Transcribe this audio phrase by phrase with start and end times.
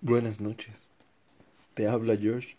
[0.00, 0.90] Buenas noches.
[1.74, 2.54] Te habla Josh.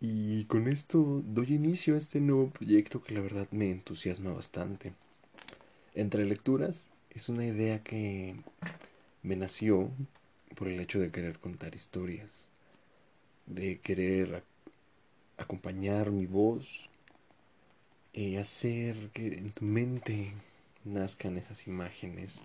[0.00, 4.94] Y con esto doy inicio a este nuevo proyecto que la verdad me entusiasma bastante.
[5.94, 8.36] Entre lecturas es una idea que
[9.22, 9.90] me nació
[10.54, 12.48] por el hecho de querer contar historias,
[13.44, 14.42] de querer
[15.36, 16.88] acompañar mi voz
[18.14, 20.32] y hacer que en tu mente
[20.82, 22.42] nazcan esas imágenes.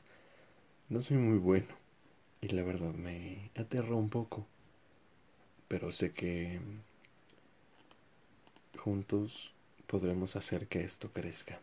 [0.90, 1.79] No soy muy bueno
[2.42, 4.46] y la verdad me aterra un poco,
[5.68, 6.60] pero sé que
[8.78, 9.54] juntos
[9.88, 11.60] podremos hacer que esto crezca.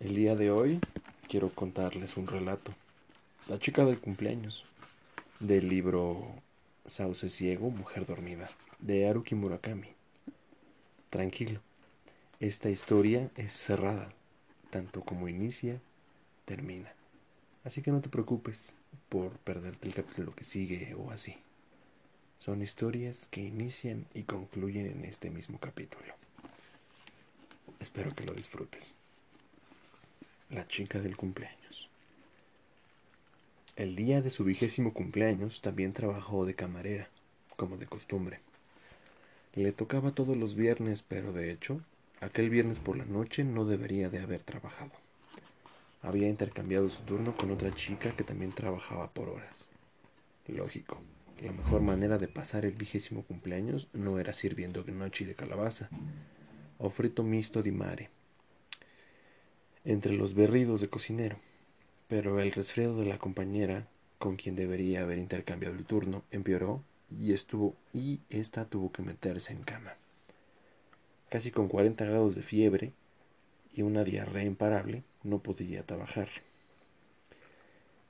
[0.00, 0.80] El día de hoy
[1.28, 2.72] quiero contarles un relato,
[3.48, 4.66] La chica del cumpleaños,
[5.40, 6.34] del libro
[6.86, 9.88] Sauce ciego, mujer dormida, de Haruki Murakami.
[11.10, 11.60] Tranquilo,
[12.40, 14.12] esta historia es cerrada,
[14.70, 15.80] tanto como inicia,
[16.44, 16.92] termina.
[17.64, 18.76] Así que no te preocupes
[19.08, 21.36] por perderte el capítulo que sigue o así.
[22.38, 26.14] Son historias que inician y concluyen en este mismo capítulo.
[27.80, 28.96] Espero que lo disfrutes.
[30.50, 31.90] La chica del cumpleaños.
[33.76, 37.08] El día de su vigésimo cumpleaños también trabajó de camarera,
[37.56, 38.40] como de costumbre.
[39.54, 41.80] Le tocaba todos los viernes, pero de hecho,
[42.20, 44.92] aquel viernes por la noche no debería de haber trabajado.
[46.02, 49.70] Había intercambiado su turno con otra chica que también trabajaba por horas.
[50.46, 50.98] Lógico,
[51.42, 55.88] la mejor manera de pasar el vigésimo cumpleaños no era sirviendo gnocchi de calabaza
[56.78, 58.10] o frito mixto di mare
[59.84, 61.38] entre los berridos de cocinero,
[62.08, 63.86] pero el resfriado de la compañera
[64.18, 69.52] con quien debería haber intercambiado el turno empeoró y estuvo y ésta tuvo que meterse
[69.52, 69.94] en cama.
[71.30, 72.92] Casi con 40 grados de fiebre
[73.72, 76.28] y una diarrea imparable, no podía trabajar.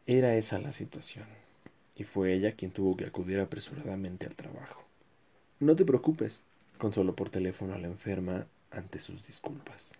[0.06, 1.26] Era esa la situación,
[1.96, 4.82] y fue ella quien tuvo que acudir apresuradamente al trabajo.
[5.60, 6.44] No te preocupes,
[6.78, 9.92] consoló por teléfono a la enferma ante sus disculpas.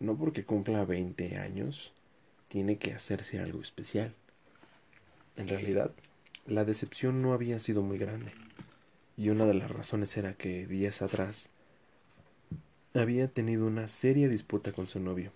[0.00, 1.92] No porque cumpla veinte años,
[2.48, 4.14] tiene que hacerse algo especial.
[5.36, 5.92] En realidad,
[6.46, 8.32] la decepción no había sido muy grande,
[9.16, 11.50] y una de las razones era que días atrás
[12.92, 15.32] había tenido una seria disputa con su novio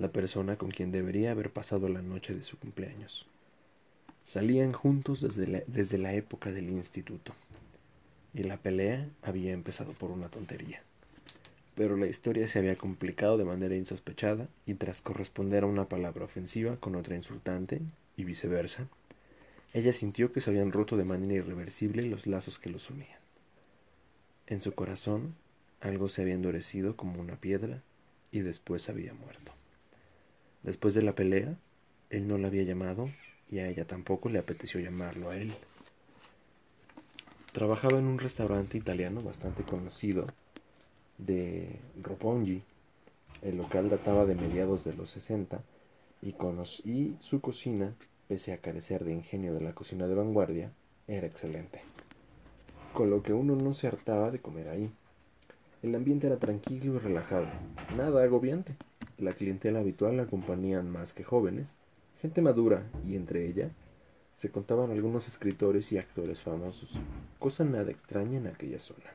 [0.00, 3.26] la persona con quien debería haber pasado la noche de su cumpleaños.
[4.22, 7.34] Salían juntos desde la, desde la época del instituto,
[8.32, 10.82] y la pelea había empezado por una tontería.
[11.74, 16.24] Pero la historia se había complicado de manera insospechada, y tras corresponder a una palabra
[16.24, 17.82] ofensiva con otra insultante,
[18.16, 18.88] y viceversa,
[19.74, 23.20] ella sintió que se habían roto de manera irreversible los lazos que los unían.
[24.46, 25.34] En su corazón
[25.82, 27.82] algo se había endurecido como una piedra
[28.32, 29.59] y después había muerto.
[30.62, 31.56] Después de la pelea,
[32.10, 33.08] él no la había llamado
[33.48, 35.54] y a ella tampoco le apeteció llamarlo a él.
[37.52, 40.26] Trabajaba en un restaurante italiano bastante conocido
[41.18, 42.62] de Roppongi.
[43.42, 45.60] El local databa de mediados de los 60
[46.22, 46.34] y,
[46.84, 47.94] y su cocina,
[48.28, 50.70] pese a carecer de ingenio de la cocina de vanguardia,
[51.08, 51.80] era excelente.
[52.92, 54.92] Con lo que uno no se hartaba de comer ahí.
[55.82, 57.46] El ambiente era tranquilo y relajado,
[57.96, 58.74] nada agobiante.
[59.20, 61.76] La clientela habitual la acompañaban más que jóvenes,
[62.22, 63.70] gente madura, y entre ella
[64.34, 66.98] se contaban algunos escritores y actores famosos,
[67.38, 69.10] cosa nada extraña en aquella zona.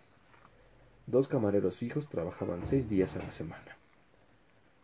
[1.08, 3.78] Dos camareros fijos trabajaban seis días a la semana.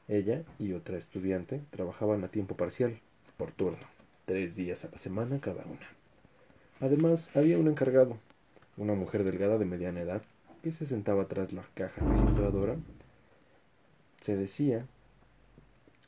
[0.08, 3.00] Ella y otra estudiante trabajaban a tiempo parcial,
[3.38, 3.86] por turno,
[4.26, 5.88] tres días a la semana cada una.
[6.80, 8.18] Además, había un encargado,
[8.76, 10.24] una mujer delgada de mediana edad,
[10.64, 12.76] que se sentaba tras la caja registradora.
[14.20, 14.88] Se decía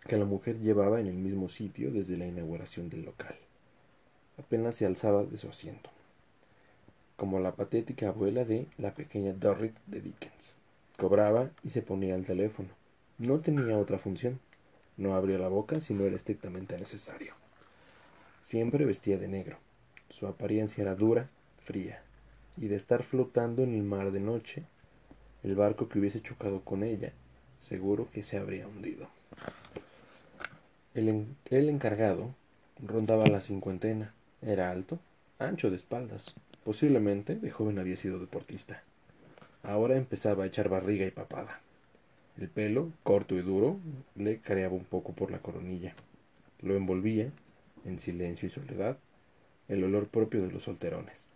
[0.05, 3.35] que la mujer llevaba en el mismo sitio desde la inauguración del local.
[4.37, 5.89] Apenas se alzaba de su asiento,
[7.15, 10.57] como la patética abuela de la pequeña Dorrit de Dickens.
[10.97, 12.69] Cobraba y se ponía al teléfono.
[13.17, 14.39] No tenía otra función.
[14.97, 17.33] No abría la boca si no era estrictamente necesario.
[18.41, 19.57] Siempre vestía de negro.
[20.09, 21.29] Su apariencia era dura,
[21.63, 22.03] fría,
[22.57, 24.63] y de estar flotando en el mar de noche,
[25.43, 27.13] el barco que hubiese chocado con ella,
[27.57, 29.07] seguro que se habría hundido.
[30.95, 32.35] El, encargado
[32.79, 34.13] rondaba la cincuentena.
[34.43, 34.99] Era alto,
[35.39, 36.35] ancho de espaldas.
[36.63, 38.83] Posiblemente de joven había sido deportista.
[39.63, 41.61] Ahora empezaba a echar barriga y papada.
[42.37, 43.79] El pelo, corto y duro,
[44.15, 45.95] le careaba un poco por la coronilla.
[46.61, 47.31] Lo envolvía,
[47.85, 48.97] en silencio y soledad,
[49.69, 51.29] el olor propio de los solterones.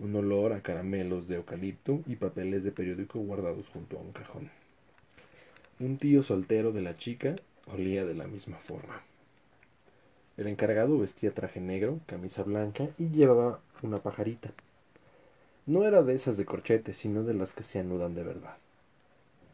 [0.00, 4.50] Un olor a caramelos de eucalipto y papeles de periódico guardados junto a un cajón.
[5.78, 7.36] Un tío soltero de la chica
[7.66, 9.02] olía de la misma forma.
[10.36, 14.50] El encargado vestía traje negro, camisa blanca y llevaba una pajarita.
[15.66, 18.56] No era de esas de corchete, sino de las que se anudan de verdad.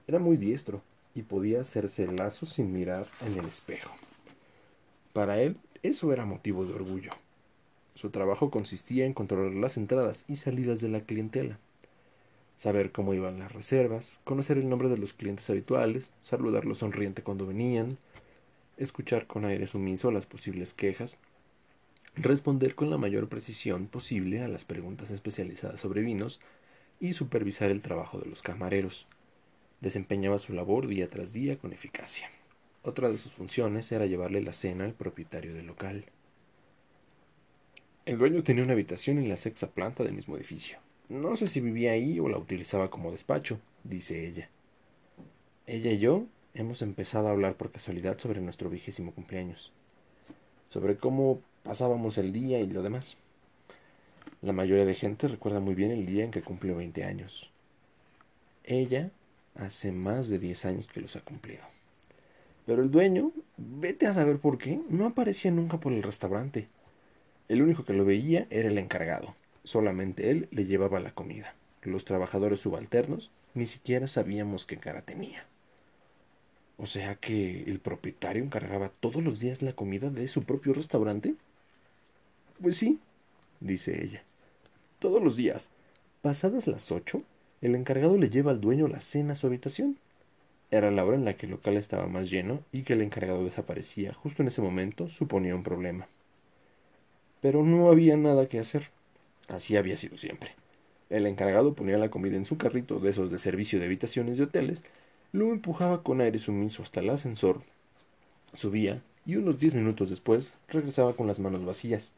[0.07, 0.81] Era muy diestro
[1.15, 3.95] y podía hacerse el lazo sin mirar en el espejo.
[5.13, 7.11] Para él, eso era motivo de orgullo.
[7.95, 11.59] Su trabajo consistía en controlar las entradas y salidas de la clientela,
[12.59, 17.47] saber cómo iban las reservas, conocer el nombre de los clientes habituales, saludarlos sonriente cuando
[17.47, 17.99] venían,
[18.77, 21.19] escuchar con aire sumiso las posibles quejas,
[22.17, 26.41] responder con la mayor precisión posible a las preguntas especializadas sobre vinos
[26.99, 29.07] y supervisar el trabajo de los camareros.
[29.81, 32.29] Desempeñaba su labor día tras día con eficacia.
[32.83, 36.07] Otra de sus funciones era llevarle la cena al propietario del local.
[38.05, 40.79] El dueño tenía una habitación en la sexta planta del mismo edificio.
[41.09, 44.51] No sé si vivía ahí o la utilizaba como despacho, dice ella.
[45.67, 49.73] Ella y yo hemos empezado a hablar por casualidad sobre nuestro vigésimo cumpleaños,
[50.69, 53.17] sobre cómo pasábamos el día y lo demás.
[54.43, 57.51] La mayoría de gente recuerda muy bien el día en que cumplió veinte años.
[58.65, 59.11] Ella
[59.55, 61.63] hace más de diez años que los ha cumplido.
[62.67, 66.69] Pero el dueño, vete a saber por qué, no aparecía nunca por el restaurante.
[67.49, 69.35] El único que lo veía era el encargado.
[69.65, 71.55] Solamente él le llevaba la comida.
[71.83, 75.47] Los trabajadores subalternos ni siquiera sabíamos qué cara tenía.
[76.77, 81.35] O sea que el propietario encargaba todos los días la comida de su propio restaurante.
[82.63, 83.01] Pues sí,
[83.61, 84.23] dice ella.
[85.01, 85.71] Todos los días,
[86.23, 87.23] pasadas las ocho,
[87.61, 89.99] el encargado le lleva al dueño la cena a su habitación.
[90.71, 93.43] Era la hora en la que el local estaba más lleno y que el encargado
[93.45, 96.07] desaparecía justo en ese momento suponía un problema.
[97.41, 98.91] Pero no había nada que hacer.
[99.49, 100.55] Así había sido siempre.
[101.11, 104.45] El encargado ponía la comida en su carrito de esos de servicio de habitaciones de
[104.45, 104.85] hoteles
[105.33, 107.61] lo empujaba con aire sumiso hasta el ascensor,
[108.55, 112.15] subía y unos diez minutos después regresaba con las manos vacías.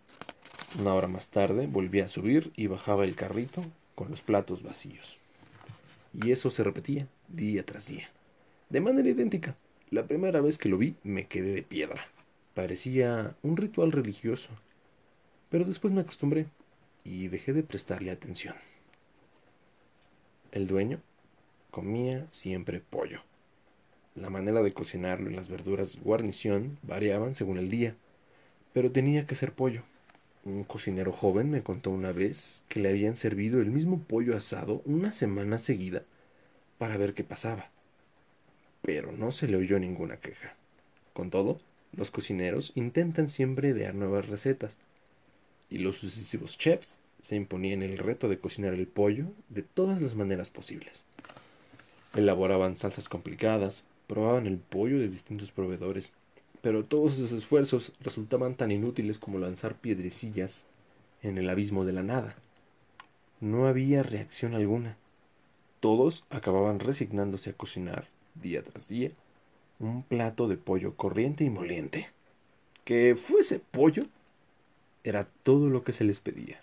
[0.78, 3.64] Una hora más tarde volvía a subir y bajaba el carrito
[3.96, 5.18] con los platos vacíos.
[6.14, 8.08] Y eso se repetía día tras día,
[8.68, 9.56] de manera idéntica.
[9.90, 12.06] La primera vez que lo vi me quedé de piedra.
[12.54, 14.50] Parecía un ritual religioso.
[15.48, 16.46] Pero después me acostumbré
[17.04, 18.54] y dejé de prestarle atención.
[20.52, 21.00] El dueño
[21.70, 23.22] comía siempre pollo.
[24.14, 27.94] La manera de cocinarlo y las verduras guarnición variaban según el día,
[28.72, 29.82] pero tenía que ser pollo.
[30.44, 34.82] Un cocinero joven me contó una vez que le habían servido el mismo pollo asado
[34.84, 36.02] una semana seguida
[36.78, 37.70] para ver qué pasaba.
[38.82, 40.54] Pero no se le oyó ninguna queja.
[41.12, 41.60] Con todo,
[41.92, 44.78] los cocineros intentan siempre idear nuevas recetas,
[45.70, 50.16] y los sucesivos chefs se imponían el reto de cocinar el pollo de todas las
[50.16, 51.04] maneras posibles.
[52.14, 56.12] Elaboraban salsas complicadas, probaban el pollo de distintos proveedores,
[56.60, 60.66] pero todos esos esfuerzos resultaban tan inútiles como lanzar piedrecillas
[61.22, 62.34] en el abismo de la nada.
[63.40, 64.96] No había reacción alguna.
[65.78, 69.12] Todos acababan resignándose a cocinar, día tras día,
[69.78, 72.08] un plato de pollo corriente y moliente.
[72.84, 74.04] Que fuese pollo
[75.04, 76.60] era todo lo que se les pedía.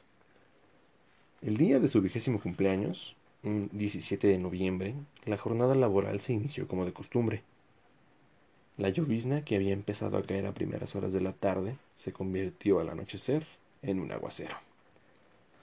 [1.42, 4.95] El día de su vigésimo cumpleaños, un 17 de noviembre,
[5.25, 7.44] la jornada laboral se inició como de costumbre.
[8.78, 12.80] La llovizna que había empezado a caer a primeras horas de la tarde se convirtió
[12.80, 13.45] al anochecer
[13.81, 14.56] en un aguacero.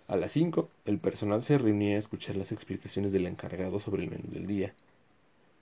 [0.07, 4.11] A las cinco, el personal se reunía a escuchar las explicaciones del encargado sobre el
[4.11, 4.75] menú del día.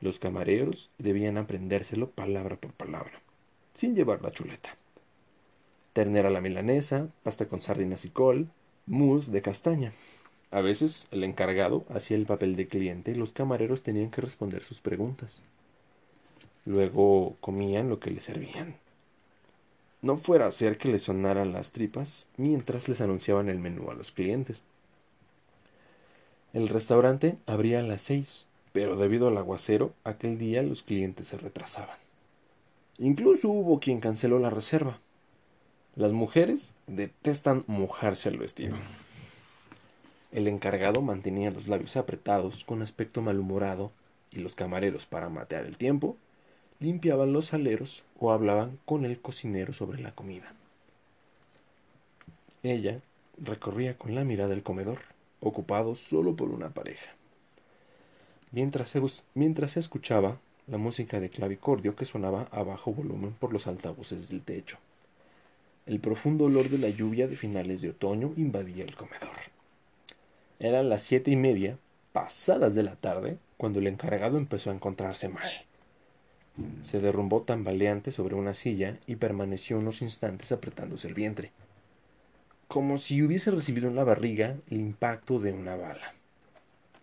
[0.01, 3.21] Los camareros debían aprendérselo palabra por palabra,
[3.73, 4.77] sin llevar la chuleta.
[5.93, 8.49] Ternera la milanesa, pasta con sardinas y col,
[8.87, 9.93] mousse de castaña,
[10.53, 14.63] a veces el encargado hacía el papel de cliente y los camareros tenían que responder
[14.65, 15.43] sus preguntas.
[16.67, 18.77] Luego comían lo que les servían.
[20.03, 23.95] No fuera a ser que les sonaran las tripas mientras les anunciaban el menú a
[23.95, 24.63] los clientes.
[26.53, 31.39] El restaurante abría a las seis, pero debido al aguacero, aquel día los clientes se
[31.39, 31.97] retrasaban.
[32.99, 34.99] Incluso hubo quien canceló la reserva.
[35.95, 38.77] Las mujeres detestan mojarse el vestido.
[40.31, 43.93] El encargado mantenía los labios apretados con aspecto malhumorado
[44.31, 46.17] y los camareros, para matear el tiempo,
[46.81, 50.55] limpiaban los aleros o hablaban con el cocinero sobre la comida.
[52.63, 53.03] Ella
[53.37, 55.01] recorría con la mirada el comedor,
[55.41, 57.11] ocupado solo por una pareja.
[58.51, 58.95] Mientras
[59.35, 64.41] mientras escuchaba la música de clavicordio que sonaba a bajo volumen por los altavoces del
[64.41, 64.79] techo.
[65.93, 69.37] El profundo olor de la lluvia de finales de otoño invadía el comedor.
[70.59, 71.77] Eran las siete y media,
[72.15, 75.53] pasadas de la tarde, cuando el encargado empezó a encontrarse mal.
[76.81, 81.53] Se derrumbó tambaleante sobre una silla y permaneció unos instantes apretándose el vientre,
[82.69, 86.15] como si hubiese recibido en la barriga el impacto de una bala.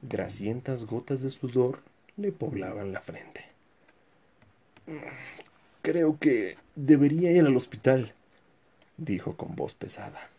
[0.02, 1.84] Grasientas gotas de sudor
[2.18, 3.46] le poblaban la frente.
[5.84, 8.16] Creo que debería ir al hospital,
[9.00, 10.30] dijo con voz pesada.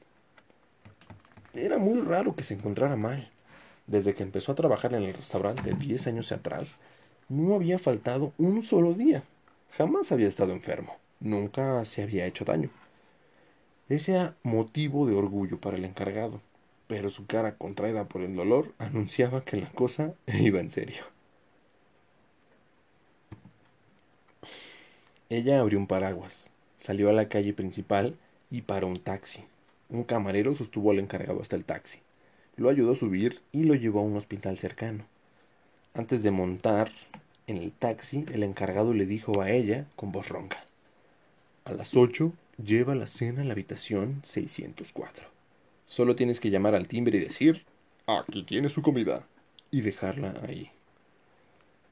[1.55, 3.31] Era muy raro que se encontrara mal.
[3.87, 6.76] Desde que empezó a trabajar en el restaurante diez años atrás,
[7.29, 9.25] no había faltado un solo día.
[9.73, 10.97] Jamás había estado enfermo.
[11.19, 12.71] Nunca se había hecho daño.
[13.88, 16.40] Ese era motivo de orgullo para el encargado,
[16.87, 21.02] pero su cara contraída por el dolor anunciaba que la cosa iba en serio.
[25.29, 28.17] Ella abrió un paraguas, salió a la calle principal
[28.50, 29.45] y paró un taxi.
[29.88, 32.00] Un camarero sostuvo al encargado hasta el taxi.
[32.57, 35.04] Lo ayudó a subir y lo llevó a un hospital cercano.
[35.95, 36.92] Antes de montar
[37.47, 40.64] en el taxi, el encargado le dijo a ella con voz ronca:
[41.64, 45.26] A las ocho lleva la cena a la habitación 604.
[45.87, 47.64] Solo tienes que llamar al timbre y decir:
[48.07, 49.26] Aquí tiene su comida.
[49.73, 50.71] Y dejarla ahí.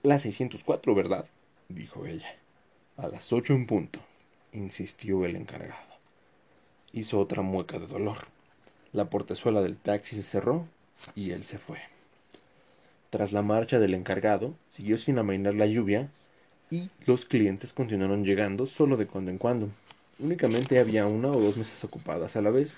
[0.03, 1.27] La 604, ¿verdad?
[1.69, 2.37] dijo ella.
[2.97, 4.01] A las ocho en punto,
[4.53, 5.98] insistió el encargado.
[6.99, 8.27] Hizo otra mueca de dolor.
[8.93, 10.67] La portezuela del taxi se cerró
[11.15, 11.79] y él se fue.
[13.11, 16.09] Tras la marcha del encargado, siguió sin amainar la lluvia
[16.73, 19.69] y los clientes continuaron llegando solo de cuando en cuando.
[20.19, 22.77] Únicamente había una o dos mesas ocupadas a la vez,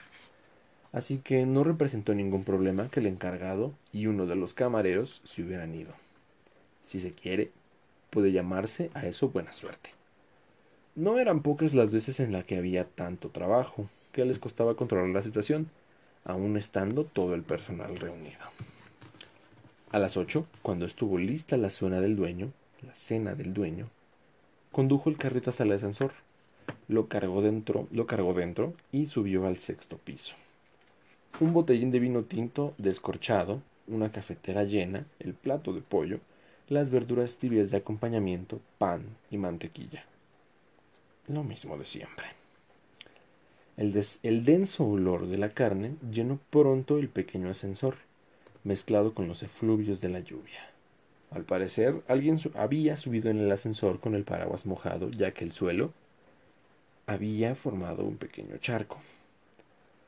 [0.93, 5.41] así que no representó ningún problema que el encargado y uno de los camareros se
[5.41, 5.95] hubieran ido.
[6.85, 7.53] Si se quiere,
[8.11, 9.93] puede llamarse a eso buena suerte.
[10.95, 15.11] No eran pocas las veces en las que había tanto trabajo, que les costaba controlar
[15.11, 15.71] la situación,
[16.25, 18.41] aun estando todo el personal reunido.
[19.93, 22.53] A las ocho, cuando estuvo lista la cena del dueño,
[22.87, 23.89] la cena del dueño,
[24.73, 26.13] condujo el carrito hasta el ascensor,
[26.89, 30.35] lo cargó dentro, lo cargó dentro y subió al sexto piso.
[31.41, 36.21] Un botellín de vino tinto descorchado, una cafetera llena, el plato de pollo,
[36.69, 40.05] las verduras tibias de acompañamiento, pan y mantequilla.
[41.27, 42.40] Lo mismo de siempre.
[43.81, 47.95] El, denso olor de la carne llenó pronto el pequeño ascensor,
[48.63, 50.69] mezclado con los efluvios de la lluvia.
[51.31, 55.53] Al parecer, alguien había subido en el ascensor con el paraguas mojado, ya que el
[55.53, 55.95] suelo
[57.07, 58.99] había formado un pequeño charco.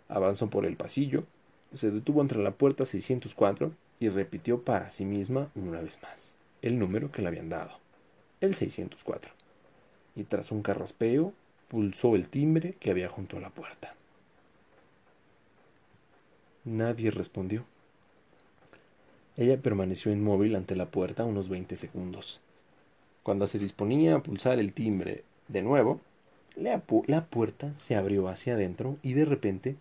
[0.07, 1.25] Avanzó por el pasillo,
[1.73, 6.79] se detuvo entre la puerta 604 y repitió para sí misma una vez más el
[6.79, 7.71] número que le habían dado,
[8.43, 9.33] el 604.
[10.15, 11.33] Y tras un carraspeo,
[11.73, 13.95] pulsó el timbre que había junto a la puerta.
[16.67, 17.65] Nadie respondió.
[19.39, 22.43] Ella permaneció inmóvil ante la puerta unos veinte segundos.
[23.23, 26.03] Cuando se disponía a pulsar el timbre de nuevo,
[26.57, 29.77] la, la, puerta se abrió hacia adentro y de repente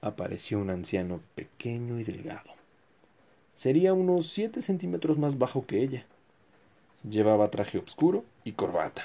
[0.00, 2.50] apareció un anciano pequeño y delgado.
[3.54, 6.04] Sería unos siete centímetros más bajo que ella.
[7.08, 9.04] Llevaba traje oscuro y corbata.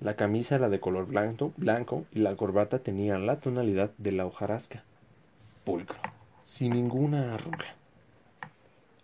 [0.00, 4.26] La camisa era de color blanco, blanco y la corbata tenía la tonalidad de la
[4.26, 4.84] hojarasca,
[5.64, 5.98] pulcro,
[6.42, 7.74] sin ninguna arruga.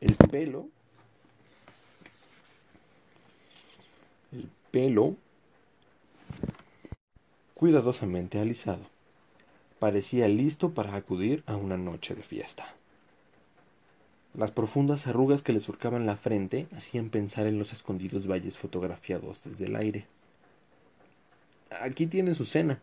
[0.01, 0.69] El pelo,
[4.33, 5.17] el pelo
[7.55, 8.85] cuidadosamente alisado,
[9.79, 12.75] parecía listo para acudir a una noche de fiesta.
[14.35, 19.45] Las profundas arrugas que le surcaban la frente hacían pensar en los escondidos valles fotografiados
[19.45, 20.07] desde el aire.
[21.81, 22.81] Aquí tiene su cena,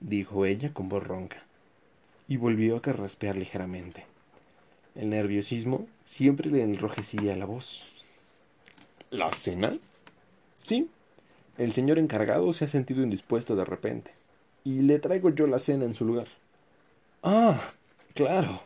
[0.00, 1.42] dijo ella con voz ronca,
[2.28, 4.04] y volvió a carraspear ligeramente.
[4.94, 8.04] El nerviosismo siempre le enrojecía la voz.
[9.10, 9.78] ¿La cena?
[10.62, 10.88] Sí.
[11.58, 14.12] El señor encargado se ha sentido indispuesto de repente,
[14.64, 16.28] y le traigo yo la cena en su lugar.
[17.22, 17.60] Ah,
[18.14, 18.62] claro,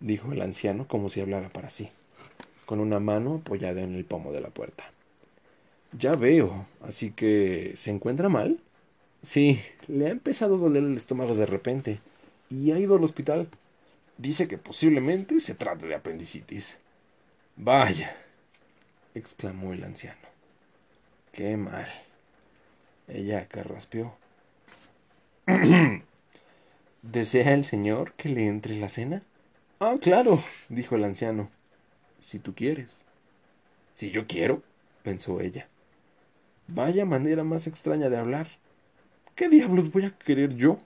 [0.00, 1.88] dijo el anciano como si hablara para sí,
[2.64, 4.84] con una mano apoyada en el pomo de la puerta.
[5.96, 8.60] Ya veo, así que ¿se encuentra mal?
[9.26, 11.98] Sí, le ha empezado a doler el estómago de repente
[12.48, 13.48] y ha ido al hospital.
[14.18, 16.78] Dice que posiblemente se trate de apendicitis.
[17.56, 18.16] Vaya,
[19.14, 20.20] exclamó el anciano.
[21.32, 21.88] Qué mal.
[23.08, 24.16] Ella carraspeó.
[27.02, 29.24] ¿Desea el señor que le entre la cena?
[29.80, 31.50] Ah, claro, dijo el anciano.
[32.18, 33.04] Si tú quieres.
[33.92, 34.62] Si yo quiero,
[35.02, 35.66] pensó ella.
[36.68, 38.46] Vaya manera más extraña de hablar.
[39.36, 40.78] ¿Qué diablos voy a querer yo?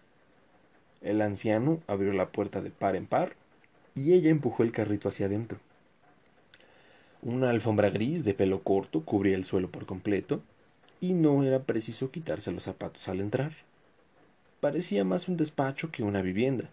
[1.02, 3.36] El anciano abrió la puerta de par en par
[3.94, 5.60] y ella empujó el carrito hacia adentro.
[7.22, 10.42] Una alfombra gris de pelo corto cubría el suelo por completo
[11.00, 13.52] y no era preciso quitarse los zapatos al entrar.
[14.58, 16.70] Parecía más un despacho que una vivienda,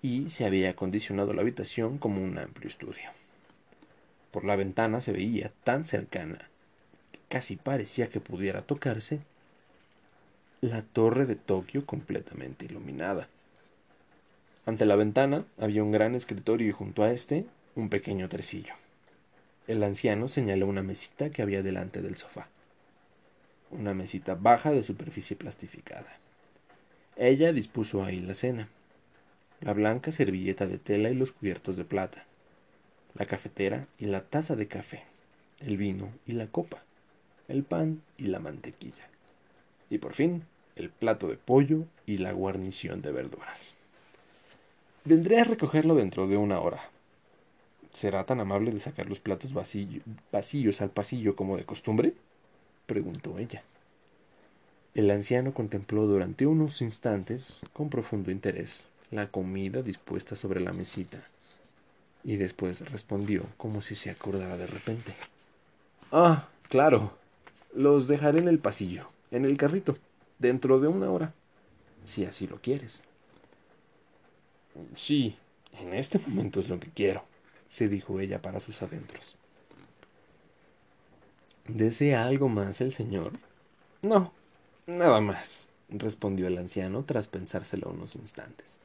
[0.00, 3.10] y se había acondicionado la habitación como un amplio estudio.
[4.30, 6.48] Por la ventana se veía tan cercana
[7.12, 9.20] que casi parecía que pudiera tocarse
[10.62, 13.28] la torre de Tokio completamente iluminada.
[14.64, 18.74] Ante la ventana había un gran escritorio y junto a este un pequeño tresillo.
[19.66, 22.46] El anciano señaló una mesita que había delante del sofá.
[23.72, 26.16] Una mesita baja de superficie plastificada.
[27.16, 28.68] Ella dispuso ahí la cena.
[29.60, 32.24] La blanca servilleta de tela y los cubiertos de plata.
[33.14, 35.02] La cafetera y la taza de café.
[35.58, 36.84] El vino y la copa.
[37.48, 39.08] El pan y la mantequilla.
[39.90, 40.44] Y por fin,
[40.76, 43.74] el plato de pollo y la guarnición de verduras.
[45.04, 46.80] Vendré a recogerlo dentro de una hora,
[47.92, 52.14] ¿Será tan amable de sacar los platos vacíos al pasillo como de costumbre?
[52.86, 53.62] preguntó ella.
[54.94, 61.18] El anciano contempló durante unos instantes, con profundo interés, la comida dispuesta sobre la mesita,
[62.24, 65.12] y después respondió como si se acordara de repente.
[66.10, 67.12] Ah, claro.
[67.74, 69.96] Los dejaré en el pasillo, en el carrito,
[70.42, 71.32] dentro de una hora,
[72.04, 73.04] si así lo quieres.
[74.94, 75.36] Sí,
[75.80, 77.24] en este momento es lo que quiero
[77.72, 79.34] se dijo ella para sus adentros.
[81.66, 83.32] ¿Desea algo más el señor?
[84.02, 84.30] No,
[84.86, 88.78] nada más, respondió el anciano tras pensárselo unos instantes.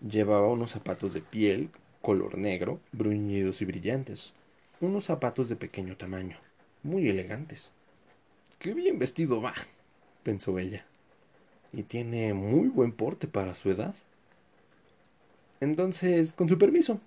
[0.00, 1.68] Llevaba unos zapatos de piel,
[2.00, 4.32] color negro, bruñidos y brillantes,
[4.80, 6.38] unos zapatos de pequeño tamaño,
[6.82, 7.70] muy elegantes.
[8.58, 9.52] Qué bien vestido va,
[10.24, 10.84] pensó ella,
[11.72, 13.94] y tiene muy buen porte para su edad.
[15.60, 17.00] Entonces, con su permiso,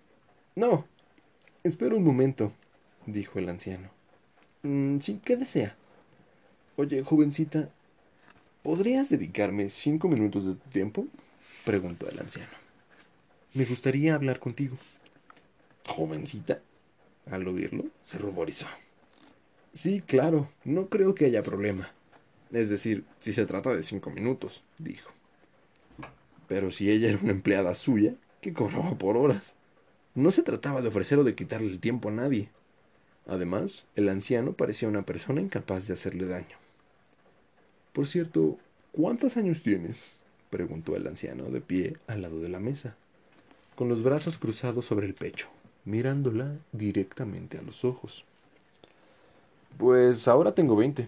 [0.56, 0.86] no.
[1.64, 2.54] Espera un momento,
[3.06, 3.90] dijo el anciano.
[4.64, 5.76] Mm, sí, ¿qué desea?
[6.78, 7.70] Oye, jovencita,
[8.64, 11.06] ¿podrías dedicarme cinco minutos de tu tiempo?
[11.66, 12.52] preguntó el anciano.
[13.54, 14.78] Me gustaría hablar contigo.
[15.88, 16.62] ¿Jovencita?
[17.30, 18.68] Al oírlo, se ruborizó.
[19.74, 21.92] Sí, claro, no creo que haya problema.
[22.52, 25.12] Es decir, si se trata de cinco minutos, dijo.
[26.48, 29.56] Pero si ella era una empleada suya, que cobraba por horas.
[30.16, 32.50] No se trataba de ofrecer o de quitarle el tiempo a nadie.
[33.28, 36.58] Además, el anciano parecía una persona incapaz de hacerle daño.
[37.94, 38.58] Por cierto,
[38.92, 40.20] ¿cuántos años tienes?
[40.50, 42.96] preguntó el anciano de pie al lado de la mesa,
[43.76, 45.50] con los brazos cruzados sobre el pecho,
[45.84, 48.24] mirándola directamente a los ojos.
[49.78, 51.08] Pues ahora tengo veinte.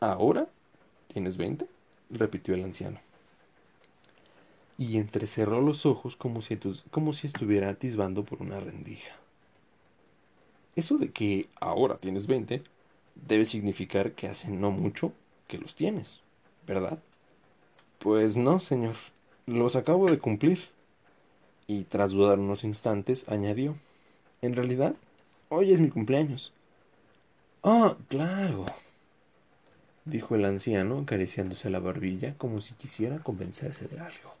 [0.00, 0.48] ¿Ahora?
[1.08, 1.66] ¿Tienes veinte?
[2.10, 3.00] repitió el anciano
[4.78, 9.16] y entrecerró los ojos como si, estuviera atisbando por una rendija.
[10.76, 12.62] Eso de que ahora tienes veinte
[13.16, 15.12] debe significar que hace no mucho
[15.48, 16.20] que los tienes,
[16.64, 17.00] ¿verdad?
[17.98, 18.94] Pues no, señor,
[19.46, 20.60] los acabo de cumplir.
[21.66, 23.74] Y tras dudar unos instantes, añadió,
[24.40, 24.94] En realidad,
[25.48, 26.52] hoy es mi cumpleaños.
[27.64, 28.64] Ah, claro,
[30.08, 34.34] dijo el anciano acariciándose la barbilla como si quisiera convencerse de algo.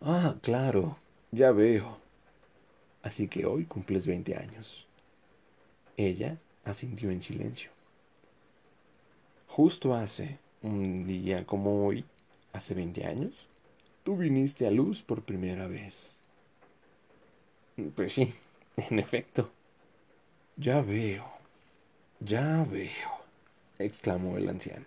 [0.00, 0.96] Ah, claro,
[1.30, 1.98] ya veo.
[3.02, 4.86] Así que hoy cumples veinte años.
[5.96, 7.70] Ella asintió en silencio.
[9.48, 12.04] Justo hace un día como hoy,
[12.52, 13.46] hace veinte años,
[14.02, 16.18] tú viniste a luz por primera vez.
[17.94, 18.32] Pues sí,
[18.76, 19.50] en efecto.
[20.56, 21.26] Ya veo,
[22.20, 23.23] ya veo,
[23.78, 24.86] exclamó el anciano.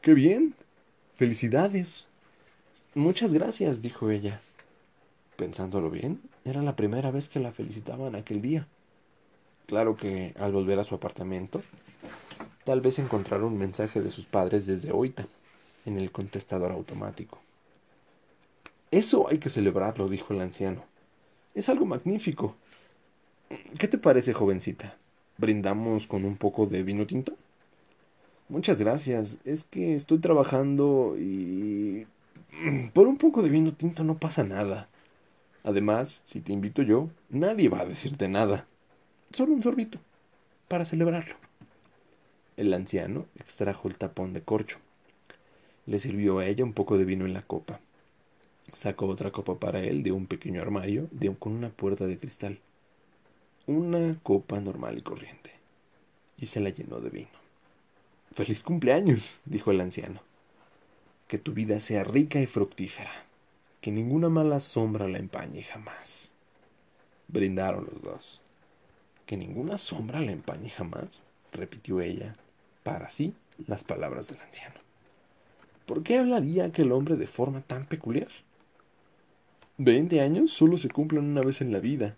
[0.00, 0.54] ¡Qué bien!
[1.16, 2.06] ¡Felicidades!
[2.94, 4.40] Muchas gracias, dijo ella.
[5.36, 8.66] Pensándolo bien, era la primera vez que la felicitaban aquel día.
[9.66, 11.62] Claro que al volver a su apartamento,
[12.64, 15.26] tal vez encontrara un mensaje de sus padres desde Oita,
[15.84, 17.38] en el contestador automático.
[18.90, 20.84] Eso hay que celebrarlo, dijo el anciano.
[21.54, 22.56] Es algo magnífico.
[23.78, 24.96] ¿Qué te parece, jovencita?
[25.36, 27.34] ¿Brindamos con un poco de vino tinto?
[28.48, 29.38] Muchas gracias.
[29.44, 32.06] Es que estoy trabajando y
[32.94, 34.88] por un poco de vino tinto no pasa nada.
[35.64, 38.66] Además, si te invito yo, nadie va a decirte nada.
[39.32, 39.98] Solo un sorbito,
[40.66, 41.34] para celebrarlo.
[42.56, 44.78] El anciano extrajo el tapón de corcho.
[45.84, 47.80] Le sirvió a ella un poco de vino en la copa.
[48.74, 51.08] Sacó otra copa para él de un pequeño armario
[51.38, 52.60] con una puerta de cristal.
[53.66, 55.50] Una copa normal y corriente.
[56.38, 57.47] Y se la llenó de vino.
[58.38, 60.20] Feliz cumpleaños, dijo el anciano
[61.26, 63.10] que tu vida sea rica y fructífera,
[63.80, 66.30] que ninguna mala sombra la empañe jamás.
[67.26, 68.40] Brindaron los dos.
[69.26, 72.36] Que ninguna sombra la empañe jamás, repitió ella,
[72.84, 73.34] para sí
[73.66, 74.76] las palabras del anciano.
[75.84, 78.28] ¿Por qué hablaría aquel hombre de forma tan peculiar?
[79.78, 82.14] Veinte años solo se cumplen una vez en la vida,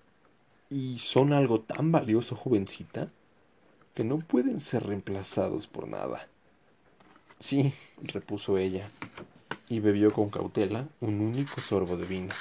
[0.69, 3.07] y son algo tan valioso, jovencita,
[3.95, 6.27] que no pueden ser reemplazados por nada.
[7.39, 7.73] Sí,
[8.03, 8.91] repuso ella,
[9.69, 12.35] y bebió con cautela un único sorbo de vino.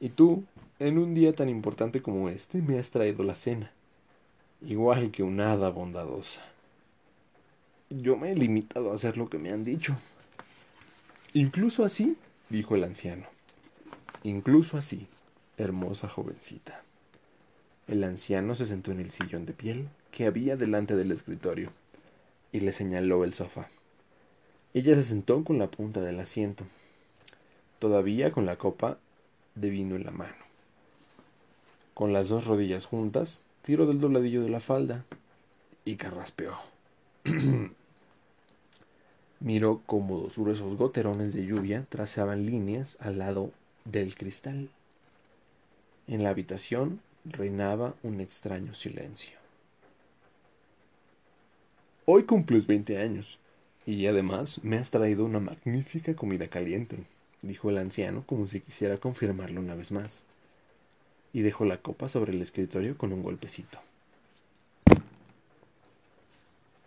[0.00, 0.44] Y tú,
[0.78, 3.72] en un día tan importante como este, me has traído la cena,
[4.60, 6.40] igual que una hada bondadosa.
[7.90, 9.96] Yo me he limitado a hacer lo que me han dicho.
[11.32, 12.16] Incluso así,
[12.48, 13.26] dijo el anciano.
[14.22, 15.08] Incluso así,
[15.56, 16.82] hermosa jovencita.
[17.88, 21.70] El anciano se sentó en el sillón de piel que había delante del escritorio
[22.52, 23.70] y le señaló el sofá.
[24.74, 26.64] Ella se sentó con la punta del asiento,
[27.78, 28.98] todavía con la copa
[29.54, 30.36] de vino en la mano.
[31.94, 35.06] Con las dos rodillas juntas, tiró del dobladillo de la falda
[35.86, 36.52] y carraspeó.
[39.40, 43.50] Miró cómo dos gruesos goterones de lluvia trazaban líneas al lado
[43.86, 44.68] del cristal.
[46.06, 47.00] En la habitación
[47.32, 49.36] reinaba un extraño silencio.
[52.04, 53.38] Hoy cumples veinte años,
[53.84, 56.98] y además me has traído una magnífica comida caliente,
[57.42, 60.24] dijo el anciano como si quisiera confirmarlo una vez más,
[61.32, 63.78] y dejó la copa sobre el escritorio con un golpecito.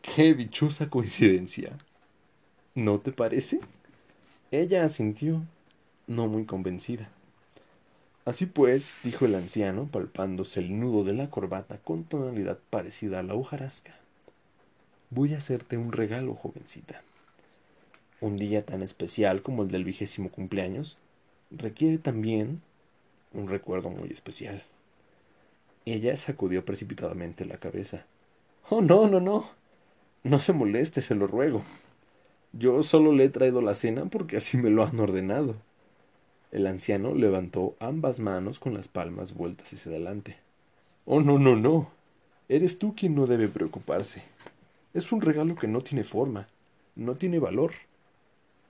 [0.01, 1.77] ¡Qué dichosa coincidencia!
[2.73, 3.59] ¿No te parece?
[4.49, 5.41] Ella asintió,
[6.07, 7.09] no muy convencida.
[8.23, 13.23] Así pues, dijo el anciano, palpándose el nudo de la corbata con tonalidad parecida a
[13.23, 13.95] la hojarasca.
[15.09, 17.01] Voy a hacerte un regalo, jovencita.
[18.19, 20.97] Un día tan especial como el del vigésimo cumpleaños
[21.49, 22.61] requiere también
[23.33, 24.63] un recuerdo muy especial.
[25.85, 28.05] Ella sacudió precipitadamente la cabeza.
[28.69, 29.49] Oh, no, no, no.
[30.23, 31.63] No se moleste, se lo ruego.
[32.53, 35.55] Yo solo le he traído la cena porque así me lo han ordenado.
[36.51, 40.35] El anciano levantó ambas manos con las palmas vueltas hacia adelante.
[41.05, 41.89] Oh, no, no, no.
[42.49, 44.21] Eres tú quien no debe preocuparse.
[44.93, 46.49] Es un regalo que no tiene forma,
[46.95, 47.71] no tiene valor.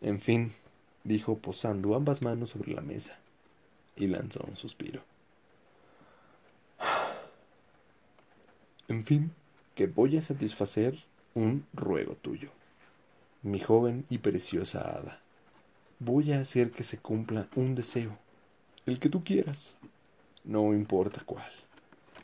[0.01, 0.51] En fin,
[1.03, 3.17] dijo posando ambas manos sobre la mesa,
[3.95, 5.01] y lanzó un suspiro.
[8.87, 9.31] En fin,
[9.73, 10.99] que voy a satisfacer
[11.33, 12.49] un ruego tuyo,
[13.41, 15.21] mi joven y preciosa hada
[16.03, 18.17] voy a hacer que se cumpla un deseo,
[18.87, 19.77] el que tú quieras,
[20.43, 21.51] no importa cuál,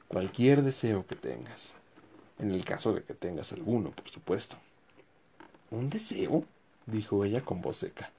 [0.07, 1.75] cualquier deseo que tengas,
[2.39, 4.57] en el caso de que tengas alguno, por supuesto.
[5.69, 6.43] ¿Un deseo?
[6.87, 8.11] dijo ella con voz seca.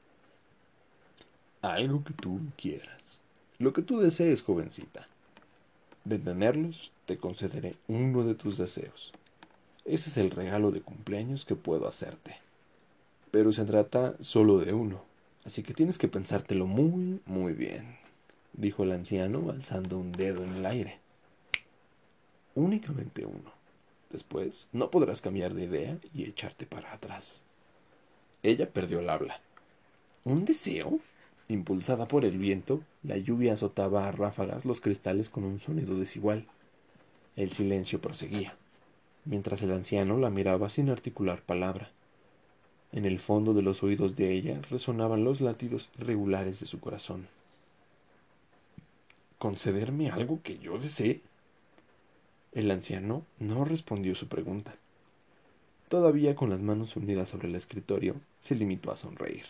[1.60, 3.22] Algo que tú quieras,
[3.58, 5.08] lo que tú desees, jovencita.
[6.04, 9.12] De tenerlos, te concederé uno de tus deseos.
[9.84, 12.36] Ese es el regalo de cumpleaños que puedo hacerte.
[13.32, 15.07] Pero se trata solo de uno
[15.44, 17.96] Así que tienes que pensártelo muy, muy bien,
[18.52, 20.98] dijo el anciano alzando un dedo en el aire.
[22.54, 23.52] Únicamente uno.
[24.10, 27.42] Después no podrás cambiar de idea y echarte para atrás.
[28.42, 29.40] Ella perdió el habla.
[30.24, 31.00] ¿Un deseo?
[31.48, 36.46] Impulsada por el viento, la lluvia azotaba a ráfagas los cristales con un sonido desigual.
[37.36, 38.54] El silencio proseguía,
[39.24, 41.90] mientras el anciano la miraba sin articular palabra.
[42.92, 47.28] En el fondo de los oídos de ella resonaban los latidos irregulares de su corazón.
[49.38, 51.20] ¿Concederme algo que yo desee?
[52.52, 54.74] El anciano no respondió su pregunta.
[55.88, 59.44] Todavía con las manos unidas sobre el escritorio, se limitó a sonreír.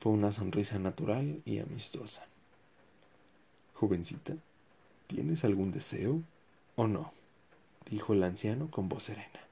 [0.00, 2.24] Fue una sonrisa natural y amistosa.
[3.74, 4.34] Jovencita,
[5.06, 6.22] ¿tienes algún deseo
[6.76, 7.12] o no?
[7.90, 9.47] dijo el anciano con voz serena.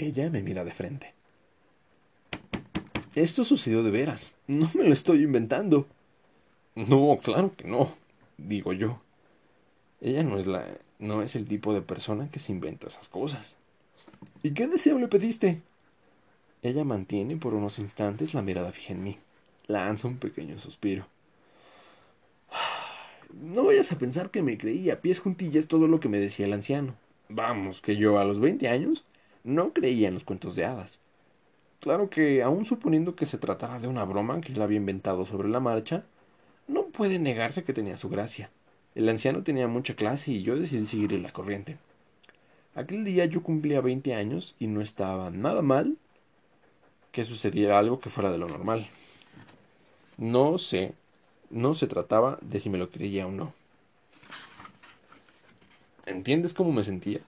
[0.00, 1.12] Ella me mira de frente.
[3.16, 4.32] Esto sucedió de veras.
[4.46, 5.88] No me lo estoy inventando.
[6.76, 7.92] No, claro que no,
[8.36, 8.98] digo yo.
[10.00, 10.64] Ella no es la
[11.00, 13.56] no es el tipo de persona que se inventa esas cosas.
[14.44, 15.62] ¿Y qué deseo le pediste?
[16.62, 19.18] Ella mantiene por unos instantes la mirada fija en mí.
[19.66, 21.06] Lanza un pequeño suspiro.
[23.32, 26.46] No vayas a pensar que me creí a pies juntillas todo lo que me decía
[26.46, 26.94] el anciano.
[27.28, 29.04] Vamos, que yo a los veinte años
[29.44, 31.00] no creía en los cuentos de hadas.
[31.80, 35.48] Claro que, aun suponiendo que se tratara de una broma que él había inventado sobre
[35.48, 36.04] la marcha,
[36.66, 38.50] no puede negarse que tenía su gracia.
[38.94, 41.78] El anciano tenía mucha clase y yo decidí seguirle la corriente.
[42.74, 45.96] Aquel día yo cumplía veinte años y no estaba nada mal
[47.12, 48.88] que sucediera algo que fuera de lo normal.
[50.16, 50.94] No sé,
[51.50, 53.54] no se trataba de si me lo creía o no.
[56.06, 57.20] ¿Entiendes cómo me sentía?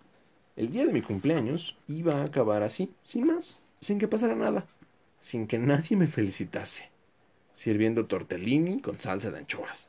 [0.61, 4.67] El día de mi cumpleaños iba a acabar así, sin más, sin que pasara nada,
[5.19, 6.91] sin que nadie me felicitase,
[7.55, 9.89] sirviendo tortellini con salsa de anchoas.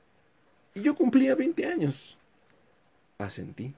[0.73, 2.15] Y yo cumplía veinte años.
[3.17, 3.73] Asentí.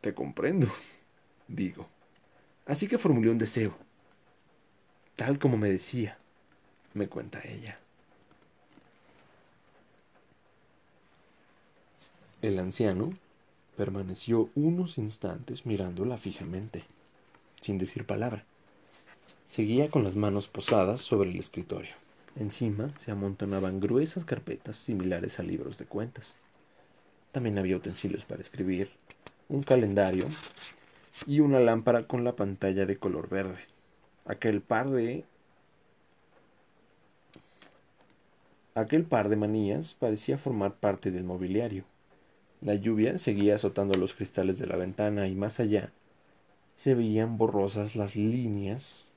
[0.00, 0.68] Te comprendo,
[1.48, 1.88] digo.
[2.64, 3.76] Así que formulé un deseo.
[5.16, 6.16] Tal como me decía,
[6.94, 7.76] me cuenta ella.
[12.40, 13.18] El anciano
[13.76, 16.84] permaneció unos instantes mirándola fijamente,
[17.60, 18.44] sin decir palabra.
[19.44, 21.94] Seguía con las manos posadas sobre el escritorio.
[22.36, 26.36] Encima se amontonaban gruesas carpetas similares a libros de cuentas.
[27.32, 28.90] También había utensilios para escribir,
[29.48, 30.26] un calendario
[31.26, 33.58] y una lámpara con la pantalla de color verde.
[34.24, 35.24] Aquel par de
[38.74, 41.84] aquel par de manías parecía formar parte del mobiliario.
[42.62, 45.90] La lluvia seguía azotando los cristales de la ventana y más allá
[46.76, 49.12] se veían borrosas las líneas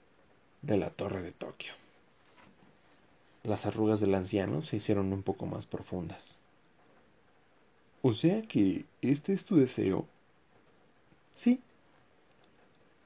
[0.63, 1.73] de la torre de Tokio.
[3.43, 6.39] Las arrugas del anciano se hicieron un poco más profundas.
[8.01, 10.08] O sea que este es tu deseo.
[11.36, 11.62] Sí.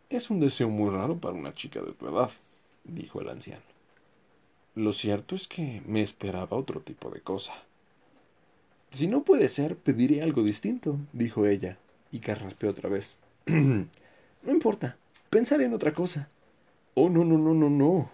[0.10, 2.32] Es un deseo muy raro para una chica de tu edad,
[2.86, 3.64] dijo el anciano.
[4.76, 7.54] Lo cierto es que me esperaba otro tipo de cosa.
[8.92, 11.78] Si no puede ser, pediré algo distinto, dijo ella,
[12.12, 13.16] y carraspeó otra vez.
[13.46, 13.88] no
[14.52, 14.98] importa,
[15.30, 16.30] pensaré en otra cosa.
[16.96, 18.10] Oh, no, no, no, no, no,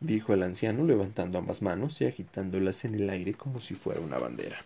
[0.00, 4.18] dijo el anciano levantando ambas manos y agitándolas en el aire como si fuera una
[4.18, 4.58] bandera.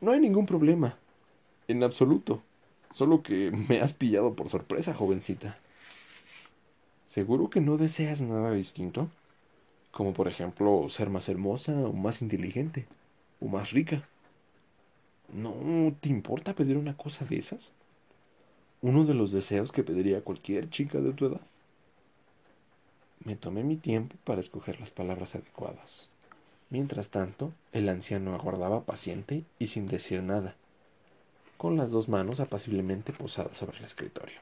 [0.00, 0.96] No hay ningún problema.
[1.68, 2.42] En absoluto.
[2.92, 5.58] Solo que me has pillado por sorpresa, jovencita.
[7.06, 9.08] ¿Seguro que no deseas nada distinto?
[9.92, 12.86] Como por ejemplo ser más hermosa o más inteligente
[13.40, 14.02] o más rica.
[15.32, 17.72] ¿No te importa pedir una cosa de esas?
[18.80, 21.40] Uno de los deseos que pediría cualquier chica de tu edad.
[23.24, 26.08] Me tomé mi tiempo para escoger las palabras adecuadas.
[26.70, 30.54] Mientras tanto, el anciano aguardaba paciente y sin decir nada,
[31.56, 34.38] con las dos manos apaciblemente posadas sobre el escritorio.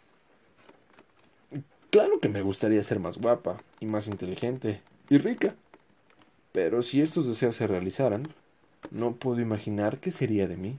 [1.90, 5.55] Claro que me gustaría ser más guapa y más inteligente y rica.
[6.53, 8.29] Pero si estos deseos se realizaran,
[8.90, 10.79] no puedo imaginar qué sería de mí.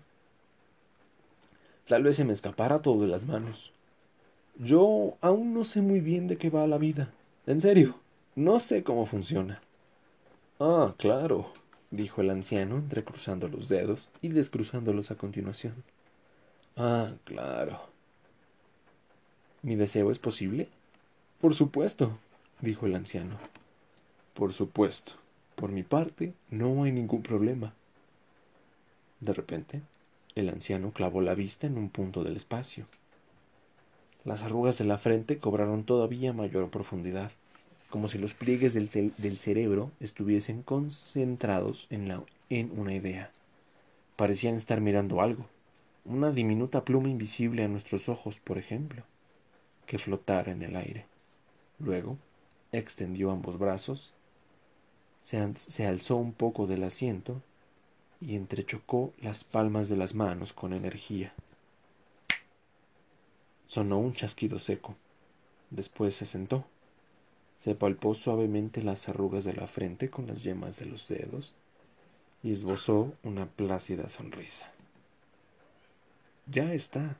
[1.87, 3.71] Tal vez se me escapara todo de las manos.
[4.57, 7.11] Yo aún no sé muy bien de qué va la vida.
[7.45, 7.95] En serio,
[8.35, 9.61] no sé cómo funciona.
[10.59, 11.51] Ah, claro,
[11.91, 15.75] dijo el anciano, entrecruzando los dedos y descruzándolos a continuación.
[16.77, 17.81] Ah, claro.
[19.61, 20.69] ¿Mi deseo es posible?
[21.41, 22.17] Por supuesto,
[22.61, 23.37] dijo el anciano.
[24.33, 25.13] Por supuesto.
[25.55, 27.73] Por mi parte, no hay ningún problema.
[29.19, 29.81] De repente,
[30.35, 32.85] el anciano clavó la vista en un punto del espacio.
[34.23, 37.31] Las arrugas de la frente cobraron todavía mayor profundidad
[37.95, 43.31] como si los pliegues del, del cerebro estuviesen concentrados en, la, en una idea.
[44.17, 45.45] Parecían estar mirando algo,
[46.03, 49.03] una diminuta pluma invisible a nuestros ojos, por ejemplo,
[49.85, 51.05] que flotara en el aire.
[51.79, 52.17] Luego,
[52.73, 54.13] extendió ambos brazos,
[55.19, 57.41] se, se alzó un poco del asiento
[58.21, 61.33] y entrechocó las palmas de las manos con energía.
[63.67, 64.95] Sonó un chasquido seco.
[65.69, 66.65] Después se sentó
[67.57, 71.53] se palpó suavemente las arrugas de la frente con las yemas de los dedos
[72.43, 74.71] y esbozó una plácida sonrisa.
[76.45, 77.17] Ya está.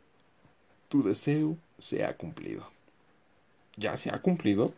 [0.87, 2.67] Tu deseo se ha cumplido.
[3.75, 4.71] ¿Ya se ha cumplido?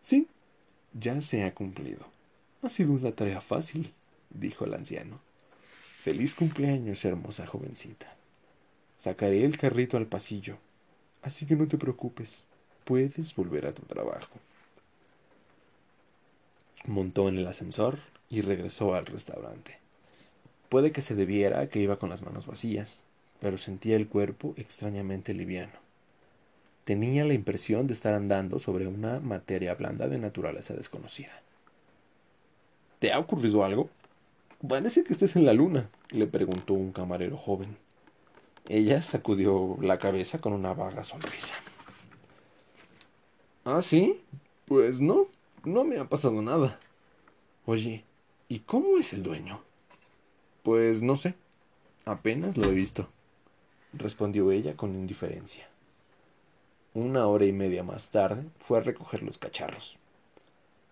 [0.00, 0.26] Sí,
[0.92, 2.04] ya se ha cumplido.
[2.62, 3.92] Ha sido una tarea fácil,
[4.30, 5.20] dijo el anciano.
[6.04, 8.14] Feliz cumpleaños, hermosa jovencita.
[8.94, 10.58] Sacaré el carrito al pasillo,
[11.22, 12.44] así que no te preocupes,
[12.84, 14.28] puedes volver a tu trabajo.
[16.84, 19.78] Montó en el ascensor y regresó al restaurante.
[20.68, 23.06] Puede que se debiera que iba con las manos vacías,
[23.40, 25.72] pero sentía el cuerpo extrañamente liviano.
[26.84, 31.32] Tenía la impresión de estar andando sobre una materia blanda de naturaleza desconocida.
[32.98, 33.88] ¿Te ha ocurrido algo?
[34.66, 37.76] Parece que estés en la luna, le preguntó un camarero joven.
[38.66, 41.54] Ella sacudió la cabeza con una vaga sonrisa.
[43.64, 44.22] ¿Ah, sí?
[44.64, 45.26] Pues no,
[45.64, 46.78] no me ha pasado nada.
[47.66, 48.04] Oye,
[48.48, 49.60] ¿y cómo es el dueño?
[50.62, 51.34] Pues no sé.
[52.06, 53.08] Apenas lo he visto,
[53.92, 55.66] respondió ella con indiferencia.
[56.94, 59.98] Una hora y media más tarde fue a recoger los cacharros.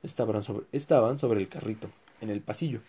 [0.03, 1.89] Estaban sobre, estaban sobre el carrito,
[2.21, 2.81] en el pasillo.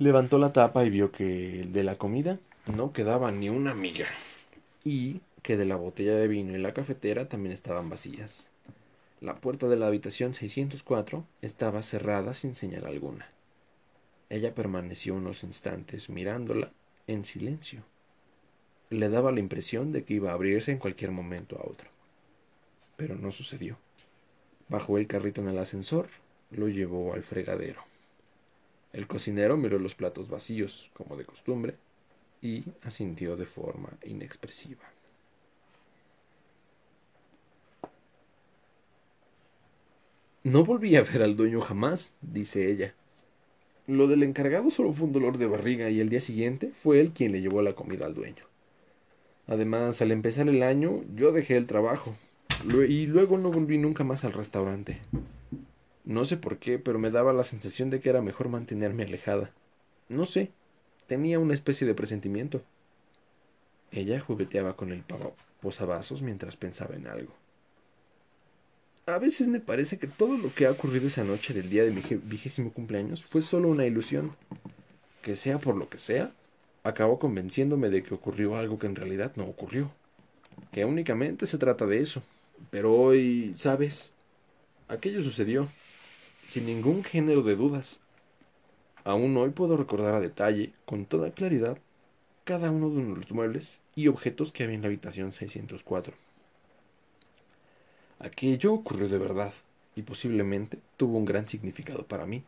[0.00, 2.38] Levantó la tapa y vio que de la comida
[2.72, 4.06] no quedaba ni una miga.
[4.84, 8.48] Y que de la botella de vino y la cafetera también estaban vacías.
[9.20, 13.26] La puerta de la habitación 604 estaba cerrada sin señal alguna.
[14.30, 16.70] Ella permaneció unos instantes mirándola
[17.08, 17.82] en silencio.
[18.90, 21.90] Le daba la impresión de que iba a abrirse en cualquier momento a otro.
[22.96, 23.76] Pero no sucedió.
[24.68, 26.08] Bajó el carrito en el ascensor,
[26.52, 27.88] lo llevó al fregadero.
[28.92, 31.76] El cocinero miró los platos vacíos, como de costumbre,
[32.40, 34.84] y asintió de forma inexpresiva.
[40.44, 42.94] No volví a ver al dueño jamás, dice ella.
[43.86, 47.12] Lo del encargado solo fue un dolor de barriga y el día siguiente fue él
[47.12, 48.44] quien le llevó la comida al dueño.
[49.46, 52.14] Además, al empezar el año, yo dejé el trabajo
[52.64, 54.98] y luego no volví nunca más al restaurante.
[56.08, 59.50] No sé por qué, pero me daba la sensación de que era mejor mantenerme alejada.
[60.08, 60.50] No sé,
[61.06, 62.62] tenía una especie de presentimiento.
[63.92, 65.04] Ella jugueteaba con el
[65.60, 67.34] posavasos mientras pensaba en algo.
[69.04, 71.90] A veces me parece que todo lo que ha ocurrido esa noche del día de
[71.90, 74.34] mi vigésimo cumpleaños fue solo una ilusión.
[75.20, 76.32] Que sea por lo que sea,
[76.84, 79.90] acabó convenciéndome de que ocurrió algo que en realidad no ocurrió.
[80.72, 82.22] Que únicamente se trata de eso.
[82.70, 84.14] Pero hoy, ¿sabes?
[84.88, 85.68] Aquello sucedió,
[86.48, 88.00] sin ningún género de dudas.
[89.04, 91.76] Aún hoy puedo recordar a detalle, con toda claridad,
[92.44, 96.14] cada uno de los muebles y objetos que había en la habitación 604.
[98.18, 99.52] Aquello ocurrió de verdad
[99.94, 102.42] y posiblemente tuvo un gran significado para mí.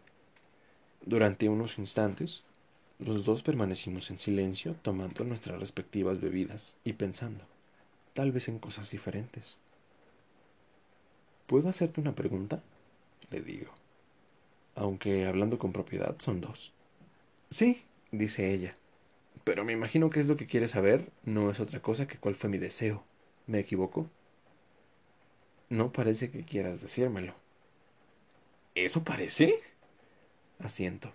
[1.05, 2.45] Durante unos instantes,
[3.01, 7.45] los dos permanecimos en silencio tomando nuestras respectivas bebidas y pensando,
[8.15, 9.59] tal vez en cosas diferentes.
[11.47, 12.63] ¿Puedo hacerte una pregunta?
[13.31, 13.80] le digo.
[14.81, 16.73] Aunque hablando con propiedad son dos.
[17.51, 18.73] Sí, dice ella.
[19.45, 22.35] Pero me imagino que es lo que quieres saber, no es otra cosa que cuál
[22.35, 23.05] fue mi deseo.
[23.47, 24.09] ¿Me equivoco?
[25.69, 27.35] No parece que quieras decírmelo.
[28.75, 29.61] ¿Eso parece?
[30.59, 31.13] Asiento.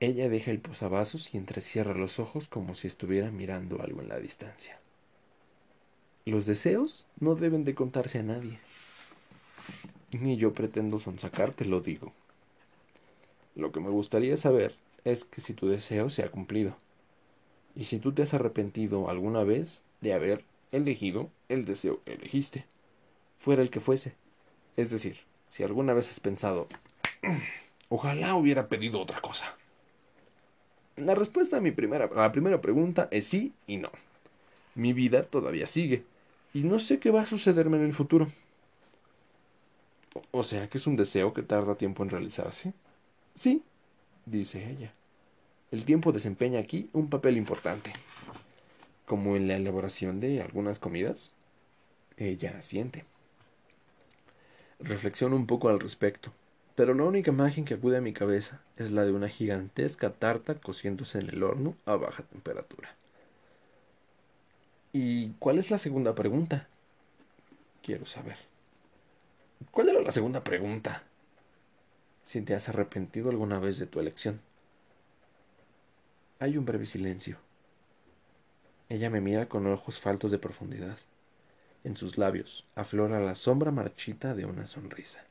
[0.00, 4.18] Ella deja el posavasos y entrecierra los ojos como si estuviera mirando algo en la
[4.18, 4.80] distancia.
[6.24, 8.58] Los deseos no deben de contarse a nadie.
[10.12, 12.12] Ni yo pretendo sonsacarte, lo digo.
[13.54, 16.76] Lo que me gustaría saber es que si tu deseo se ha cumplido.
[17.74, 22.64] Y si tú te has arrepentido alguna vez de haber elegido el deseo que elegiste
[23.38, 24.14] fuera el que fuese.
[24.76, 26.68] Es decir, si alguna vez has pensado,
[27.88, 29.56] ojalá hubiera pedido otra cosa.
[30.96, 33.90] La respuesta a, mi primera, a la primera pregunta es sí y no.
[34.74, 36.04] Mi vida todavía sigue
[36.54, 38.28] y no sé qué va a sucederme en el futuro.
[40.30, 42.74] O sea que es un deseo que tarda tiempo en realizarse.
[43.34, 43.62] Sí,
[44.26, 44.92] dice ella.
[45.70, 47.92] El tiempo desempeña aquí un papel importante,
[49.06, 51.32] como en la elaboración de algunas comidas.
[52.18, 53.04] Ella asiente.
[54.80, 56.32] Reflexiono un poco al respecto,
[56.74, 60.56] pero la única imagen que acude a mi cabeza es la de una gigantesca tarta
[60.56, 62.94] cociéndose en el horno a baja temperatura.
[64.92, 66.68] ¿Y cuál es la segunda pregunta?
[67.82, 68.51] Quiero saber.
[69.70, 71.02] ¿Cuál era la segunda pregunta?
[72.22, 74.40] Si te has arrepentido alguna vez de tu elección.
[76.38, 77.36] Hay un breve silencio.
[78.88, 80.98] Ella me mira con ojos faltos de profundidad.
[81.84, 85.24] En sus labios aflora la sombra marchita de una sonrisa.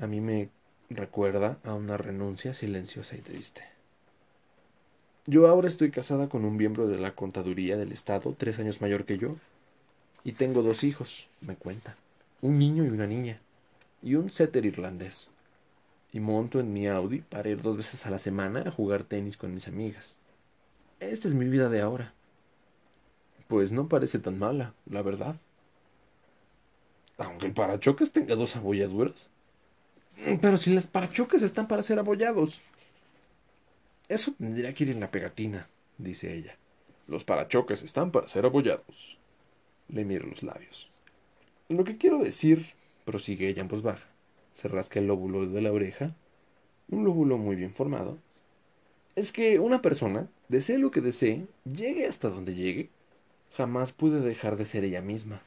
[0.00, 0.50] A mí me
[0.90, 3.62] recuerda a una renuncia silenciosa y triste.
[5.26, 9.04] Yo ahora estoy casada con un miembro de la contaduría del Estado, tres años mayor
[9.04, 9.36] que yo,
[10.24, 11.96] y tengo dos hijos, me cuenta,
[12.42, 13.40] un niño y una niña,
[14.02, 15.30] y un setter irlandés.
[16.12, 19.38] Y monto en mi Audi para ir dos veces a la semana a jugar tenis
[19.38, 20.18] con mis amigas.
[21.00, 22.12] Esta es mi vida de ahora
[23.52, 25.36] pues no parece tan mala, la verdad.
[27.18, 29.30] Aunque el parachoques tenga dos abolladuras.
[30.40, 32.62] Pero si las parachoques están para ser abollados.
[34.08, 36.56] Eso tendría que ir en la pegatina, dice ella.
[37.06, 39.18] Los parachoques están para ser abollados.
[39.88, 40.90] Le miro los labios.
[41.72, 42.66] Lo que quiero decir,
[43.04, 44.08] prosigue ella en voz baja,
[44.52, 46.14] se rasca el lóbulo de la oreja,
[46.88, 48.18] un lóbulo muy bien formado,
[49.16, 52.90] es que una persona, desee lo que desee, llegue hasta donde llegue,
[53.56, 55.42] Jamás pude dejar de ser ella misma.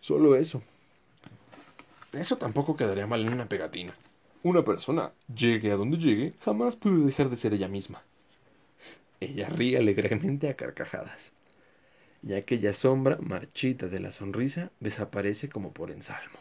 [0.00, 0.62] Solo eso.
[2.12, 3.92] Eso tampoco quedaría mal en una pegatina.
[4.42, 8.02] Una persona, llegue a donde llegue, jamás pude dejar de ser ella misma.
[9.20, 11.32] Ella ríe alegremente a carcajadas,
[12.22, 16.38] y aquella sombra marchita de la sonrisa desaparece como por ensalmo.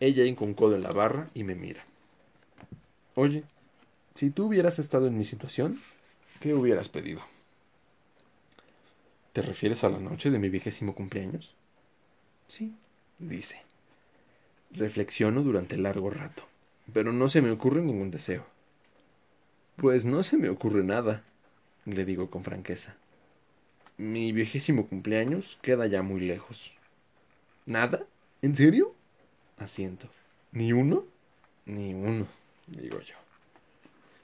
[0.00, 1.84] Ella hinca en la barra y me mira.
[3.14, 3.44] Oye,
[4.14, 5.80] si tú hubieras estado en mi situación,
[6.40, 7.20] ¿qué hubieras pedido?
[9.32, 11.54] ¿Te refieres a la noche de mi vigésimo cumpleaños?
[12.46, 12.74] Sí,
[13.18, 13.62] dice.
[14.70, 16.44] Reflexiono durante largo rato,
[16.92, 18.46] pero no se me ocurre ningún deseo.
[19.76, 21.22] Pues no se me ocurre nada,
[21.84, 22.96] le digo con franqueza.
[23.98, 26.72] Mi vigésimo cumpleaños queda ya muy lejos.
[27.66, 28.06] ¿Nada?
[28.42, 28.94] ¿En serio?
[29.56, 30.08] Asiento.
[30.52, 31.04] ¿Ni uno?
[31.66, 32.28] Ni uno,
[32.68, 33.16] digo yo.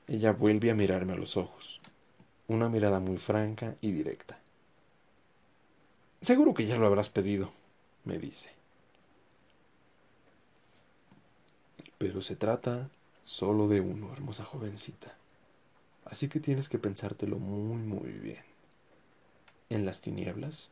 [0.06, 1.80] Ella vuelve a mirarme a los ojos.
[2.46, 4.38] Una mirada muy franca y directa.
[6.20, 7.50] Seguro que ya lo habrás pedido,
[8.04, 8.50] me dice.
[11.98, 12.88] Pero se trata
[13.24, 15.16] solo de uno, hermosa jovencita.
[16.04, 18.53] Así que tienes que pensártelo muy, muy bien.
[19.74, 20.70] En las tinieblas,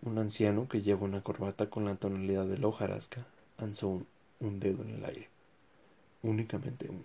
[0.00, 3.26] un anciano que lleva una corbata con la tonalidad del hojarasca
[3.58, 4.06] alzó un,
[4.40, 5.28] un dedo en el aire.
[6.22, 7.04] Únicamente uno.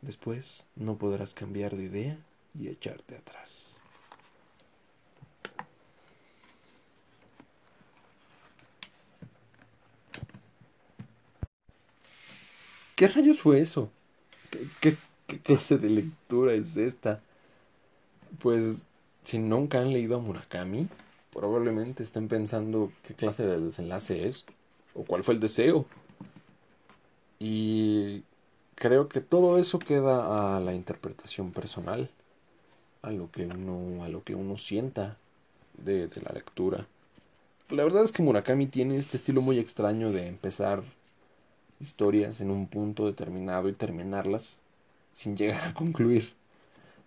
[0.00, 2.18] Después no podrás cambiar de idea
[2.58, 3.76] y echarte atrás.
[12.96, 13.90] ¿Qué rayos fue eso?
[14.80, 14.96] ¿Qué,
[15.44, 17.20] clase de lectura es esta?
[18.38, 18.88] Pues
[19.28, 20.88] si nunca han leído a Murakami,
[21.34, 24.46] probablemente estén pensando qué clase de desenlace es
[24.94, 25.84] o cuál fue el deseo.
[27.38, 28.22] Y
[28.74, 32.08] creo que todo eso queda a la interpretación personal,
[33.02, 35.18] a lo que uno, a lo que uno sienta
[35.76, 36.86] de, de la lectura.
[37.68, 40.82] La verdad es que Murakami tiene este estilo muy extraño de empezar
[41.80, 44.60] historias en un punto determinado y terminarlas
[45.12, 46.32] sin llegar a concluir.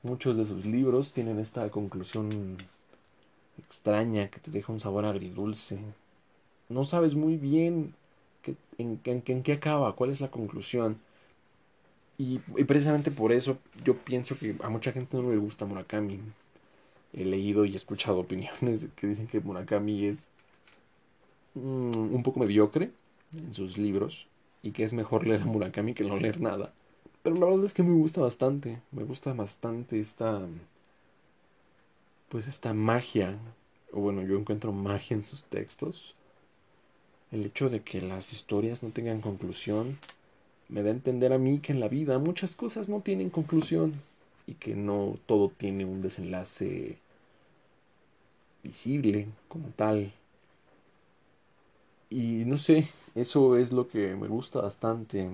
[0.04, 2.58] Muchos de sus libros tienen esta conclusión
[3.60, 5.80] extraña que te deja un sabor agridulce.
[6.70, 7.94] No sabes muy bien
[8.78, 10.98] en, en, qué acaba, cuál es la conclusión.
[12.18, 16.20] Y, precisamente por eso yo pienso que a mucha gente no le gusta Murakami.
[17.14, 20.28] He leído y escuchado opiniones que dicen que Murakami es
[21.56, 22.92] mm, un poco mediocre
[23.36, 24.28] en sus libros
[24.64, 26.74] y que es mejor leer a Murakami que no leer nada.
[27.24, 30.42] Pero la verdad es que me gusta bastante, me gusta bastante esta
[32.30, 33.38] pues esta magia,
[33.92, 36.16] o bueno, yo encuentro magia en sus textos.
[37.30, 40.00] El hecho de que las historias no tengan conclusión
[40.70, 43.94] me da a entender a mí que en la vida muchas cosas no tienen conclusión
[44.48, 46.98] y que no todo tiene un desenlace
[48.64, 50.14] visible como tal.
[52.10, 55.30] Y no sé, eso es lo que me gusta bastante.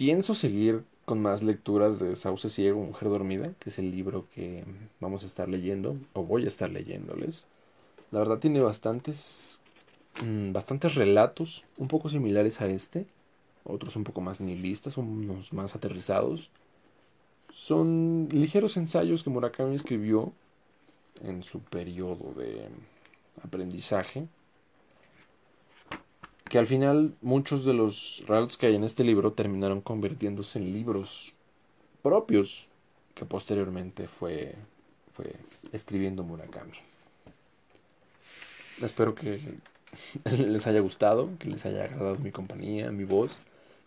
[0.00, 4.64] Pienso seguir con más lecturas de Sauce Ciego, Mujer Dormida, que es el libro que
[4.98, 7.46] vamos a estar leyendo, o voy a estar leyéndoles.
[8.10, 9.60] La verdad tiene bastantes,
[10.24, 13.04] mm, bastantes relatos, un poco similares a este,
[13.62, 16.50] otros un poco más nihilistas, unos más aterrizados.
[17.50, 20.32] Son ligeros ensayos que Murakami escribió
[21.22, 22.68] en su periodo de
[23.44, 24.28] aprendizaje,
[26.50, 30.72] que al final muchos de los relatos que hay en este libro terminaron convirtiéndose en
[30.72, 31.36] libros
[32.02, 32.68] propios
[33.14, 34.56] que posteriormente fue,
[35.12, 35.32] fue
[35.72, 36.76] escribiendo Murakami.
[38.82, 39.40] Espero que
[40.24, 43.38] les haya gustado, que les haya agradado mi compañía, mi voz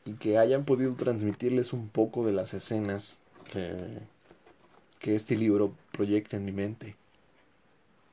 [0.06, 3.20] y que hayan podido transmitirles un poco de las escenas
[3.52, 4.00] que,
[5.00, 6.96] que este libro proyecta en mi mente.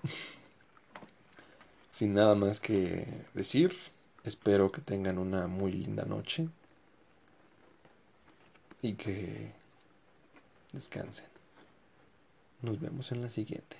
[1.88, 3.76] Sin nada más que decir,
[4.24, 6.48] espero que tengan una muy linda noche
[8.82, 9.52] y que
[10.72, 11.26] descansen.
[12.62, 13.79] Nos vemos en la siguiente.